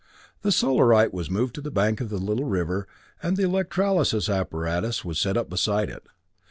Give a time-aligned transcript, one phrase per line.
[0.41, 2.87] The Solarite was moved to the bank of the little river
[3.21, 6.07] and the electrolysis apparatus was set up beside it.